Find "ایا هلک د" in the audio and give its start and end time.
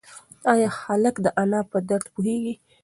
0.51-1.27